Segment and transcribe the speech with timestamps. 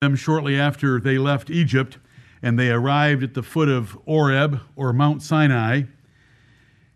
[0.00, 1.98] them shortly after they left Egypt
[2.40, 5.82] and they arrived at the foot of Horeb or Mount Sinai.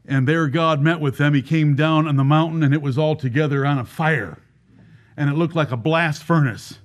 [0.07, 1.35] And there God met with them.
[1.35, 4.39] He came down on the mountain and it was all together on a fire.
[5.19, 6.79] And it looked like a blast furnace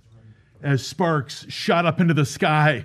[0.62, 2.84] as sparks shot up into the sky.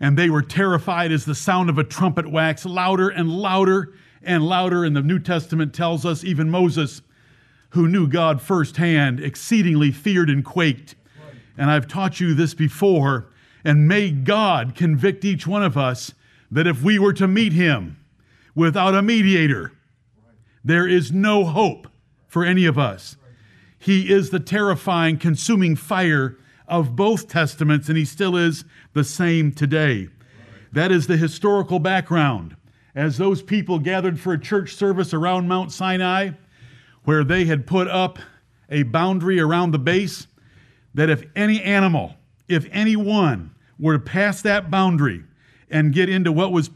[0.00, 4.42] And they were terrified as the sound of a trumpet waxed louder and louder and
[4.44, 4.84] louder.
[4.84, 7.02] And the New Testament tells us even Moses,
[7.70, 10.96] who knew God firsthand, exceedingly feared and quaked.
[11.56, 13.28] And I've taught you this before.
[13.64, 16.12] And may God convict each one of us
[16.50, 17.98] that if we were to meet him
[18.54, 19.72] without a mediator,
[20.64, 21.88] there is no hope
[22.28, 23.16] for any of us.
[23.78, 26.36] He is the terrifying, consuming fire
[26.68, 30.08] of both testaments, and he still is the same today.
[30.72, 32.56] That is the historical background.
[32.94, 36.30] As those people gathered for a church service around Mount Sinai,
[37.04, 38.18] where they had put up
[38.70, 40.26] a boundary around the base,
[40.94, 42.14] that if any animal,
[42.48, 45.24] if anyone were to pass that boundary
[45.70, 46.70] and get into what was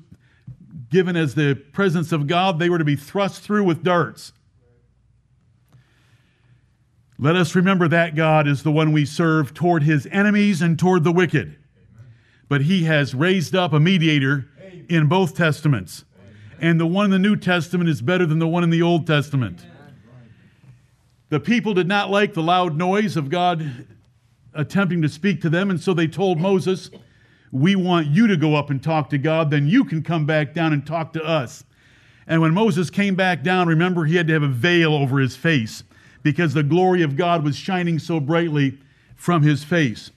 [0.90, 4.32] given as the presence of God, they were to be thrust through with darts.
[7.18, 11.02] Let us remember that God is the one we serve toward his enemies and toward
[11.02, 11.56] the wicked.
[12.48, 14.46] But he has raised up a mediator
[14.88, 16.04] in both testaments.
[16.60, 19.06] And the one in the New Testament is better than the one in the Old
[19.06, 19.64] Testament.
[21.28, 23.86] The people did not like the loud noise of God
[24.56, 26.90] attempting to speak to them, and so they told Moses,
[27.52, 30.54] We want you to go up and talk to God, then you can come back
[30.54, 31.64] down and talk to us.
[32.26, 35.36] And when Moses came back down, remember, he had to have a veil over his
[35.36, 35.84] face
[36.22, 38.78] because the glory of God was shining so brightly
[39.14, 40.10] from his face.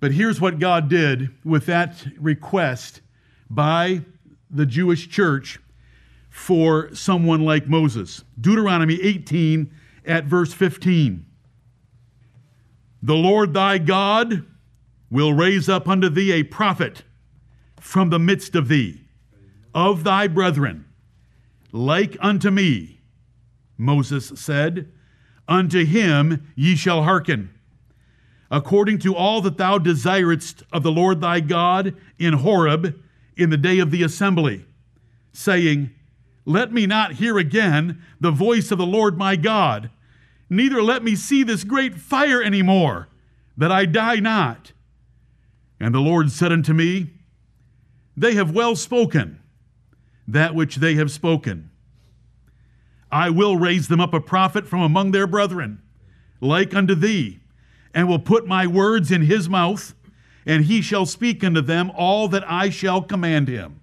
[0.00, 3.02] But here's what God did with that request
[3.50, 4.02] by
[4.50, 5.60] the Jewish church
[6.28, 8.24] for someone like Moses.
[8.40, 9.70] Deuteronomy 18
[10.06, 11.26] at verse 15.
[13.02, 14.44] The Lord thy God
[15.10, 17.02] will raise up unto thee a prophet
[17.80, 19.02] from the midst of thee,
[19.74, 20.84] of thy brethren,
[21.72, 23.00] like unto me.
[23.76, 24.90] Moses said,
[25.48, 27.50] Unto him ye shall hearken,
[28.50, 32.96] according to all that thou desiredst of the Lord thy God in Horeb
[33.36, 34.64] in the day of the assembly,
[35.32, 35.90] saying,
[36.44, 39.90] Let me not hear again the voice of the Lord my God
[40.52, 43.08] neither let me see this great fire any more,
[43.56, 44.72] that I die not.
[45.80, 47.10] And the Lord said unto me,
[48.16, 49.40] They have well spoken
[50.28, 51.70] that which they have spoken.
[53.10, 55.82] I will raise them up a prophet from among their brethren,
[56.40, 57.40] like unto thee,
[57.92, 59.94] and will put my words in his mouth,
[60.46, 63.80] and he shall speak unto them all that I shall command him.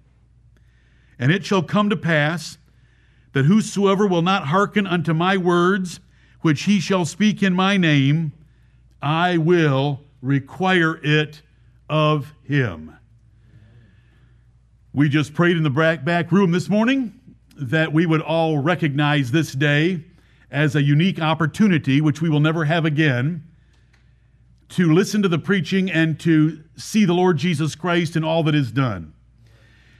[1.18, 2.58] And it shall come to pass
[3.32, 6.00] that whosoever will not hearken unto my words,
[6.40, 8.32] which he shall speak in my name,
[9.02, 11.42] I will require it
[11.88, 12.96] of him.
[14.92, 15.70] We just prayed in the
[16.04, 17.18] back room this morning
[17.56, 20.04] that we would all recognize this day
[20.50, 23.44] as a unique opportunity, which we will never have again,
[24.70, 28.54] to listen to the preaching and to see the Lord Jesus Christ in all that
[28.54, 29.12] is done.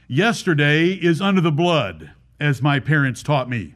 [0.07, 3.75] Yesterday is under the blood, as my parents taught me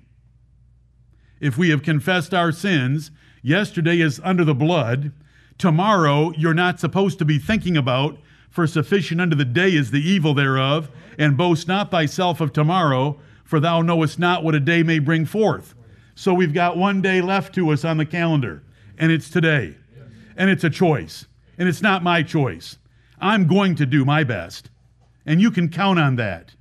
[1.39, 3.11] if we have confessed our sins.
[3.41, 5.11] Yesterday is under the blood.
[5.57, 8.17] Tomorrow you're not supposed to be thinking about,
[8.49, 10.89] for sufficient unto the day is the evil thereof.
[11.17, 15.25] And boast not thyself of tomorrow, for thou knowest not what a day may bring
[15.25, 15.75] forth.
[16.15, 18.63] So we've got one day left to us on the calendar,
[18.97, 19.75] and it's today.
[20.37, 21.25] And it's a choice.
[21.57, 22.77] And it's not my choice.
[23.19, 24.69] I'm going to do my best.
[25.25, 26.53] And you can count on that.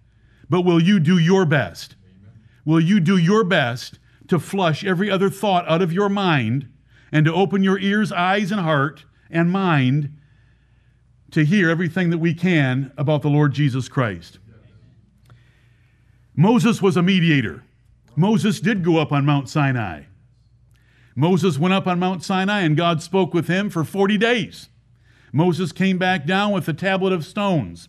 [0.49, 1.97] But will you do your best?
[2.65, 3.99] Will you do your best
[4.34, 6.69] to flush every other thought out of your mind
[7.12, 10.12] and to open your ears, eyes, and heart and mind
[11.31, 14.41] to hear everything that we can about the Lord Jesus Christ.
[16.34, 17.62] Moses was a mediator.
[18.17, 20.03] Moses did go up on Mount Sinai.
[21.15, 24.69] Moses went up on Mount Sinai and God spoke with him for 40 days.
[25.33, 27.89] Moses came back down with a tablet of stones,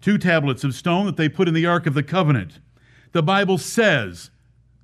[0.00, 2.60] two tablets of stone that they put in the Ark of the Covenant.
[3.10, 4.30] The Bible says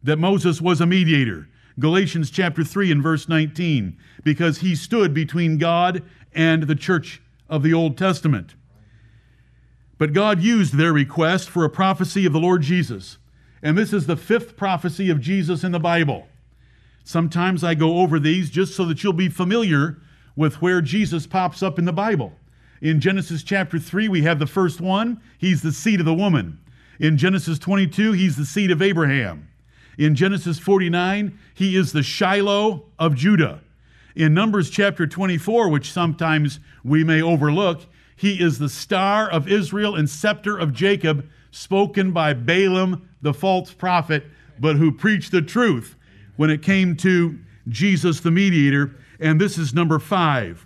[0.02, 1.48] that Moses was a mediator.
[1.78, 6.02] Galatians chapter 3 and verse 19, because he stood between God
[6.34, 8.54] and the church of the Old Testament.
[9.96, 13.18] But God used their request for a prophecy of the Lord Jesus.
[13.62, 16.26] And this is the fifth prophecy of Jesus in the Bible.
[17.04, 19.98] Sometimes I go over these just so that you'll be familiar
[20.36, 22.32] with where Jesus pops up in the Bible.
[22.80, 25.20] In Genesis chapter 3, we have the first one.
[25.38, 26.60] He's the seed of the woman.
[27.00, 29.47] In Genesis 22, he's the seed of Abraham.
[29.98, 33.60] In Genesis 49, he is the Shiloh of Judah.
[34.14, 37.82] In Numbers chapter 24, which sometimes we may overlook,
[38.14, 43.72] he is the star of Israel and scepter of Jacob, spoken by Balaam, the false
[43.72, 44.24] prophet,
[44.60, 45.96] but who preached the truth
[46.36, 47.36] when it came to
[47.68, 48.94] Jesus the mediator.
[49.18, 50.64] And this is number five.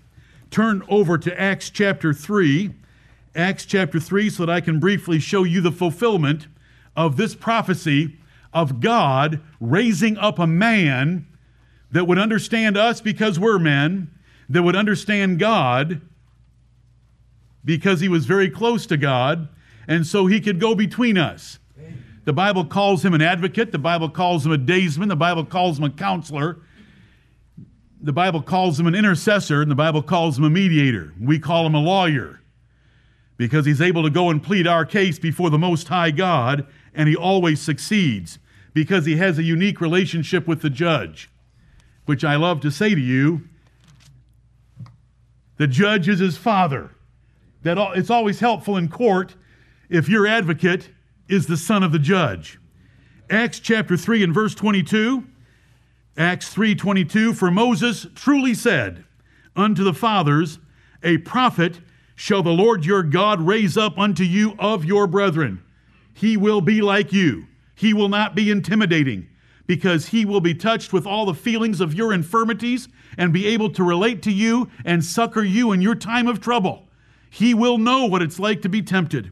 [0.51, 2.75] Turn over to Acts chapter 3.
[3.35, 6.49] Acts chapter 3, so that I can briefly show you the fulfillment
[6.95, 8.19] of this prophecy
[8.53, 11.27] of God raising up a man
[11.91, 14.11] that would understand us because we're men,
[14.49, 16.01] that would understand God
[17.65, 19.49] because he was very close to God,
[19.87, 21.59] and so he could go between us.
[22.25, 25.79] The Bible calls him an advocate, the Bible calls him a daysman, the Bible calls
[25.79, 26.59] him a counselor,
[28.01, 31.13] the Bible calls him an intercessor, and the Bible calls him a mediator.
[31.21, 32.41] We call him a lawyer
[33.37, 37.09] because he's able to go and plead our case before the Most High God, and
[37.09, 38.39] he always succeeds
[38.75, 41.31] because he has a unique relationship with the judge,
[42.07, 43.43] which I love to say to you
[45.57, 46.91] the judge is his father.
[47.63, 49.37] That it's always helpful in court
[49.89, 50.91] if your advocate
[51.29, 52.59] is the son of the judge.
[53.31, 55.25] Acts chapter 3 and verse 22.
[56.17, 59.05] Acts 3:22 for Moses truly said
[59.57, 60.59] unto the fathers
[61.03, 61.81] a prophet
[62.15, 65.63] shall the Lord your God raise up unto you of your brethren
[66.13, 69.29] he will be like you he will not be intimidating
[69.67, 73.71] because he will be touched with all the feelings of your infirmities and be able
[73.71, 76.89] to relate to you and succor you in your time of trouble
[77.31, 79.31] he will know what it's like to be tempted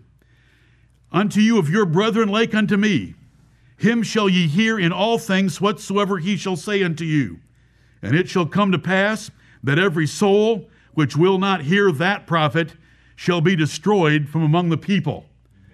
[1.13, 3.15] unto you of your brethren like unto me
[3.81, 7.41] him shall ye hear in all things whatsoever he shall say unto you.
[8.03, 9.31] And it shall come to pass
[9.63, 12.75] that every soul which will not hear that prophet
[13.17, 15.25] shall be destroyed from among the people.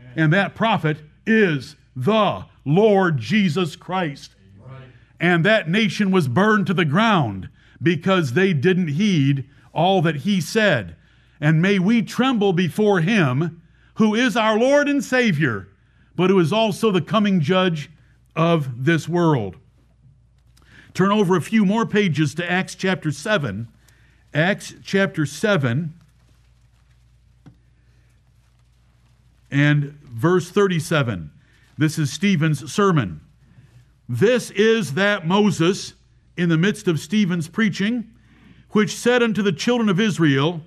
[0.00, 0.12] Amen.
[0.16, 4.34] And that prophet is the Lord Jesus Christ.
[4.60, 4.82] Right.
[5.18, 7.48] And that nation was burned to the ground
[7.82, 10.96] because they didn't heed all that he said.
[11.40, 13.62] And may we tremble before him
[13.94, 15.68] who is our Lord and Savior,
[16.14, 17.90] but who is also the coming judge
[18.34, 19.56] of this world.
[20.92, 23.68] Turn over a few more pages to Acts chapter 7.
[24.34, 25.94] Acts chapter 7
[29.50, 31.30] and verse 37.
[31.78, 33.20] This is Stephen's sermon.
[34.08, 35.94] This is that Moses,
[36.36, 38.10] in the midst of Stephen's preaching,
[38.70, 40.62] which said unto the children of Israel,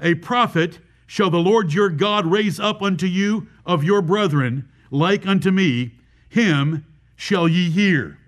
[0.00, 5.26] A prophet shall the Lord your God raise up unto you of your brethren, like
[5.26, 5.92] unto me,
[6.28, 6.84] him
[7.16, 8.18] shall ye hear.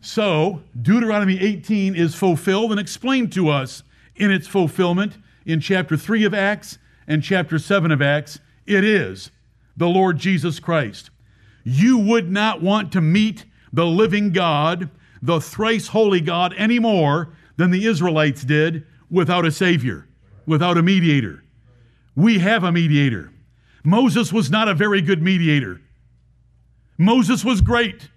[0.00, 3.82] So, Deuteronomy 18 is fulfilled and explained to us
[4.16, 5.16] in its fulfillment
[5.46, 8.38] in chapter 3 of Acts and chapter 7 of Acts.
[8.66, 9.30] It is
[9.76, 11.10] the Lord Jesus Christ.
[11.64, 14.90] You would not want to meet the living God,
[15.20, 20.06] the thrice holy God, any more than the Israelites did without a Savior,
[20.46, 21.42] without a mediator.
[22.14, 23.32] We have a mediator.
[23.82, 25.80] Moses was not a very good mediator.
[26.96, 28.08] Moses was great.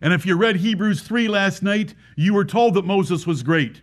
[0.00, 3.80] And if you read Hebrews 3 last night, you were told that Moses was great.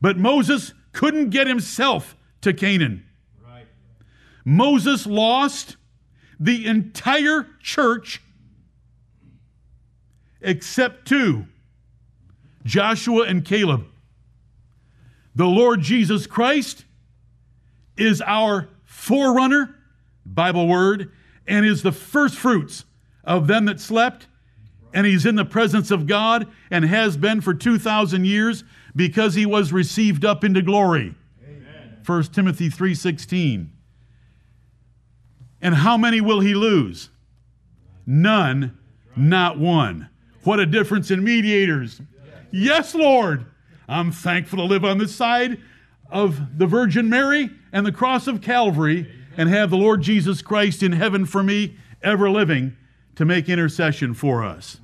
[0.00, 3.04] But Moses couldn't get himself to Canaan.
[3.46, 3.66] Right.
[4.44, 5.76] Moses lost
[6.44, 8.20] the entire church
[10.42, 11.46] except two
[12.64, 13.86] Joshua and Caleb.
[15.34, 16.84] The Lord Jesus Christ
[17.96, 19.74] is our forerunner,
[20.26, 21.10] Bible word,
[21.46, 22.84] and is the first fruits
[23.24, 24.26] of them that slept
[24.92, 28.64] and he's in the presence of God and has been for 2,000 years
[28.94, 31.14] because he was received up into glory.
[31.42, 32.00] Amen.
[32.04, 33.73] 1 Timothy 3:16.
[35.64, 37.08] And how many will he lose?
[38.06, 38.78] None,
[39.16, 40.10] not one.
[40.44, 42.02] What a difference in mediators.
[42.50, 43.46] Yes, Lord.
[43.88, 45.58] I'm thankful to live on this side
[46.10, 50.82] of the Virgin Mary and the cross of Calvary and have the Lord Jesus Christ
[50.82, 52.76] in heaven for me, ever living,
[53.16, 54.80] to make intercession for us.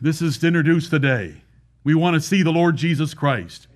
[0.00, 1.42] This is to introduce the day.
[1.84, 3.68] We want to see the Lord Jesus Christ.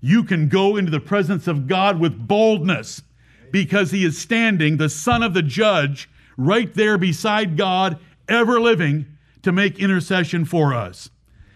[0.00, 3.02] You can go into the presence of God with boldness
[3.54, 9.06] because he is standing, the Son of the Judge, right there beside God, ever living,
[9.42, 11.08] to make intercession for us.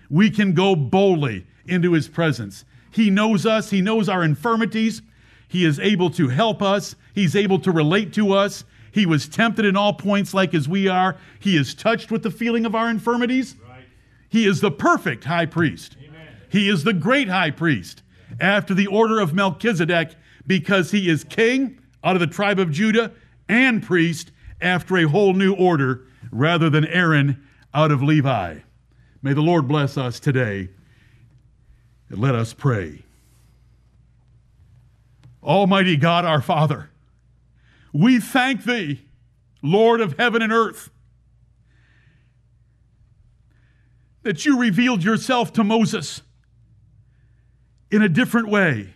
[0.09, 2.65] We can go boldly into his presence.
[2.93, 5.03] He knows us, he knows our infirmities,
[5.49, 8.63] he is able to help us, he's able to relate to us.
[8.93, 11.17] He was tempted in all points like as we are.
[11.41, 13.57] He is touched with the feeling of our infirmities.
[14.29, 15.97] He is the perfect high priest.
[16.01, 16.29] Amen.
[16.49, 18.05] He is the great high priest
[18.39, 20.15] after the order of Melchizedek
[20.47, 23.13] because he is king out of the tribe of Judah
[23.49, 27.43] and priest after a whole new order rather than Aaron
[27.75, 28.59] out of Levi.
[29.23, 30.69] May the Lord bless us today
[32.11, 33.03] And Let us pray.
[35.43, 36.91] Almighty God, our Father,
[37.93, 39.01] we thank Thee,
[39.63, 40.91] Lord of heaven and earth,
[44.23, 46.23] that you revealed yourself to Moses
[47.91, 48.93] in a different way,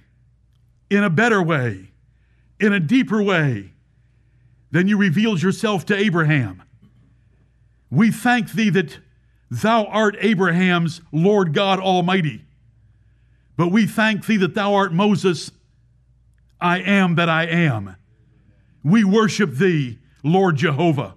[0.90, 1.91] in a better way,
[2.62, 3.72] in a deeper way
[4.70, 6.62] than you revealed yourself to Abraham.
[7.90, 9.00] We thank Thee that
[9.50, 12.44] Thou art Abraham's Lord God Almighty.
[13.56, 15.50] But we thank Thee that Thou art Moses,
[16.60, 17.96] I am that I am.
[18.84, 21.16] We worship Thee, Lord Jehovah.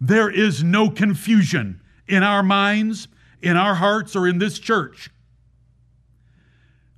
[0.00, 3.08] There is no confusion in our minds,
[3.42, 5.10] in our hearts, or in this church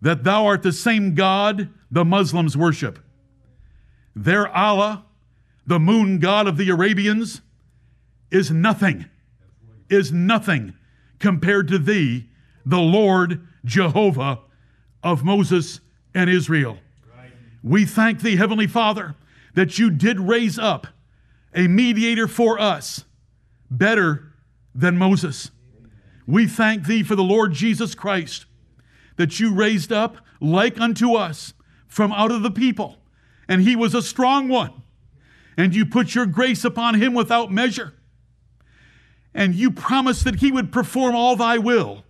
[0.02, 2.98] that Thou art the same God the Muslims worship.
[4.14, 5.04] Their Allah,
[5.66, 7.40] the moon god of the Arabians,
[8.30, 9.06] is nothing,
[9.88, 10.74] is nothing
[11.18, 12.28] compared to Thee,
[12.64, 14.40] the Lord Jehovah
[15.02, 15.80] of Moses
[16.14, 16.78] and Israel.
[17.62, 19.14] We thank Thee, Heavenly Father,
[19.54, 20.86] that you did raise up
[21.54, 23.04] a mediator for us
[23.70, 24.32] better
[24.74, 25.50] than Moses.
[26.26, 28.46] We thank Thee for the Lord Jesus Christ
[29.16, 31.54] that you raised up like unto us
[31.86, 33.01] from out of the people.
[33.52, 34.82] And he was a strong one.
[35.58, 37.92] And you put your grace upon him without measure.
[39.34, 42.02] And you promised that he would perform all thy will,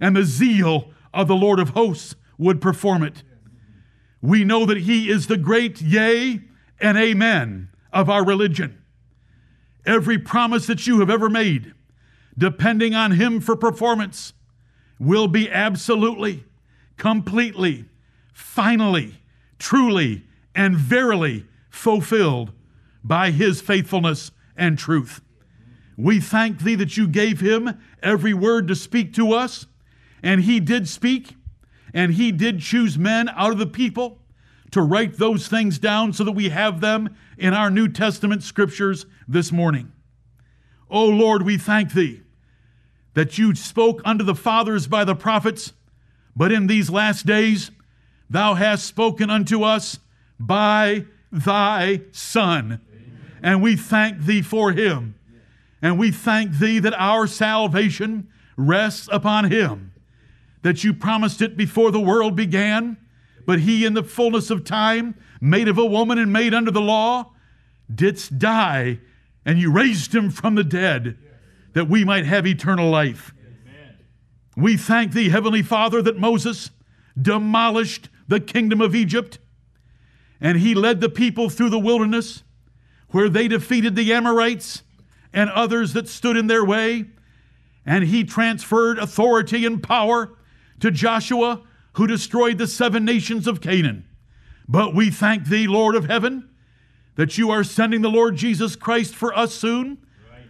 [0.00, 3.22] and the zeal of the Lord of hosts would perform it.
[4.20, 6.40] We know that he is the great yea
[6.80, 8.82] and amen of our religion.
[9.86, 11.74] Every promise that you have ever made,
[12.36, 14.32] depending on him for performance,
[14.98, 16.42] will be absolutely
[16.96, 17.84] completely,
[18.32, 19.22] finally,
[19.60, 20.24] truly,
[20.58, 22.50] and verily fulfilled
[23.04, 25.20] by his faithfulness and truth.
[25.96, 29.66] We thank thee that you gave him every word to speak to us,
[30.22, 31.36] and he did speak,
[31.94, 34.18] and he did choose men out of the people
[34.72, 39.06] to write those things down so that we have them in our New Testament scriptures
[39.28, 39.92] this morning.
[40.90, 42.22] O oh Lord, we thank thee
[43.14, 45.72] that you spoke unto the fathers by the prophets
[46.38, 47.72] but in these last days,
[48.30, 49.98] thou hast spoken unto us
[50.38, 52.80] by thy Son.
[53.42, 55.14] And we thank thee for him.
[55.80, 59.92] And we thank thee that our salvation rests upon him,
[60.62, 62.96] that you promised it before the world began,
[63.46, 66.80] but he, in the fullness of time, made of a woman and made under the
[66.80, 67.32] law,
[67.94, 68.98] didst die,
[69.46, 71.16] and you raised him from the dead,
[71.74, 73.32] that we might have eternal life.
[74.56, 76.70] We thank thee, Heavenly Father, that Moses
[77.20, 79.38] demolished the kingdom of Egypt
[80.40, 82.42] and he led the people through the wilderness
[83.10, 84.82] where they defeated the Amorites
[85.32, 87.06] and others that stood in their way.
[87.84, 90.36] And he transferred authority and power
[90.80, 91.62] to Joshua,
[91.94, 94.04] who destroyed the seven nations of Canaan.
[94.68, 96.50] But we thank thee, Lord of heaven,
[97.16, 99.98] that you are sending the Lord Jesus Christ for us soon,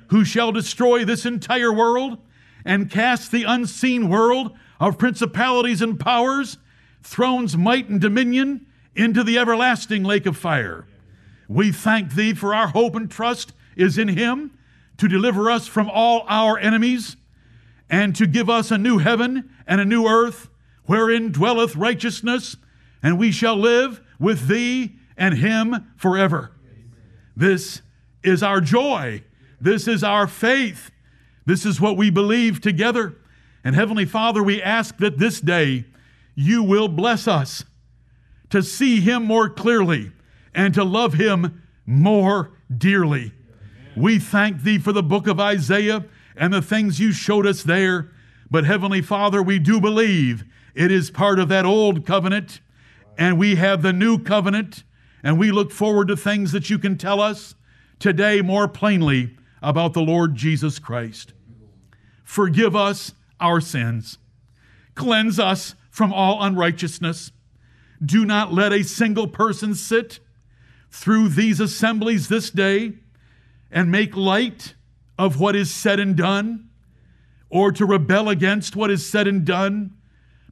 [0.08, 2.18] who shall destroy this entire world
[2.64, 6.58] and cast the unseen world of principalities and powers,
[7.02, 8.66] thrones, might, and dominion
[8.98, 10.86] into the everlasting lake of fire.
[11.48, 14.58] We thank thee for our hope and trust is in him
[14.98, 17.16] to deliver us from all our enemies
[17.88, 20.48] and to give us a new heaven and a new earth
[20.84, 22.56] wherein dwelleth righteousness,
[23.02, 26.50] and we shall live with thee and him forever.
[27.36, 27.82] This
[28.24, 29.22] is our joy.
[29.60, 30.90] This is our faith.
[31.46, 33.16] This is what we believe together.
[33.62, 35.84] And Heavenly Father, we ask that this day
[36.34, 37.64] you will bless us
[38.50, 40.12] to see Him more clearly
[40.54, 43.32] and to love Him more dearly.
[43.96, 46.04] We thank Thee for the book of Isaiah
[46.36, 48.10] and the things you showed us there.
[48.50, 52.60] But Heavenly Father, we do believe it is part of that old covenant,
[53.18, 54.84] and we have the new covenant,
[55.22, 57.54] and we look forward to things that you can tell us
[57.98, 61.32] today more plainly about the Lord Jesus Christ.
[62.22, 64.18] Forgive us our sins.
[64.94, 67.32] Cleanse us from all unrighteousness.
[68.04, 70.20] Do not let a single person sit
[70.90, 72.94] through these assemblies this day
[73.70, 74.74] and make light
[75.18, 76.68] of what is said and done,
[77.50, 79.94] or to rebel against what is said and done,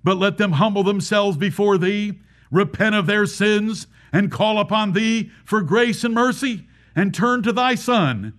[0.03, 5.31] but let them humble themselves before Thee, repent of their sins, and call upon Thee
[5.45, 8.33] for grace and mercy, and turn to Thy Son,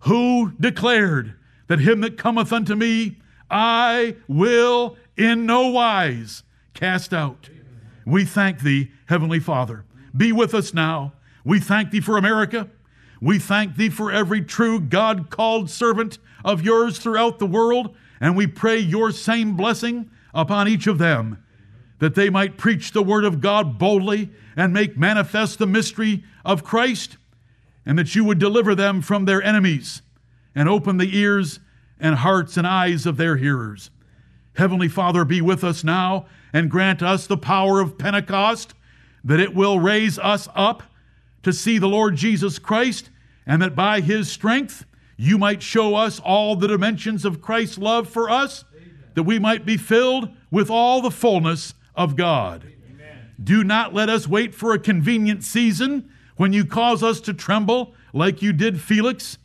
[0.00, 1.34] who declared,
[1.66, 3.20] that him that cometh unto me,
[3.50, 6.42] I will in no wise
[6.74, 7.48] cast out.
[8.06, 9.84] We thank thee, Heavenly Father.
[10.16, 11.14] Be with us now.
[11.44, 12.68] We thank thee for America.
[13.20, 17.96] We thank thee for every true God called servant of yours throughout the world.
[18.20, 21.38] And we pray your same blessing upon each of them.
[21.98, 26.64] that they might preach the word of God boldly and make manifest the mystery of
[26.64, 27.16] Christ,
[27.86, 30.02] and that you would deliver them from their enemies
[30.54, 31.60] and open the ears
[31.98, 33.90] and hearts and eyes of their hearers.
[34.56, 38.72] Heavenly Father, be with us now and grant us the power of Pentecost,
[39.24, 40.84] that it will raise us up
[41.42, 43.10] to see the Lord Jesus Christ,
[43.44, 48.08] and that by his strength you might show us all the dimensions of Christ's love
[48.08, 48.64] for us,
[49.14, 52.72] that we might be filled with all the fullness of God.
[53.42, 57.94] Do not let us wait for a convenient season when you cause us to tremble
[58.12, 59.38] like you did Felix.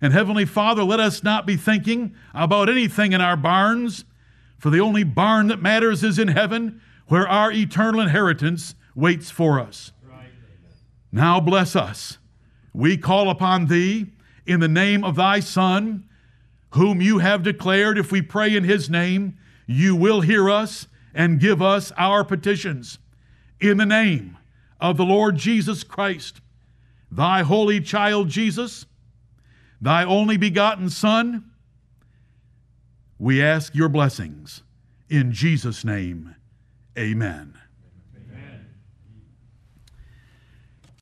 [0.00, 4.04] And Heavenly Father, let us not be thinking about anything in our barns,
[4.60, 9.58] for the only barn that matters is in heaven, where our eternal inheritance waits for
[9.58, 9.92] us.
[11.10, 12.18] Now bless us.
[12.72, 14.12] We call upon Thee
[14.46, 16.04] in the name of Thy Son,
[16.74, 19.36] whom you have declared, if we pray in His name,
[19.66, 22.98] you will hear us and give us our petitions.
[23.60, 24.36] In the name
[24.78, 26.40] of the Lord Jesus Christ,
[27.10, 28.86] Thy holy child Jesus,
[29.80, 31.49] Thy only begotten Son,
[33.20, 34.62] we ask your blessings.
[35.10, 36.36] In Jesus' name,
[36.98, 37.59] amen.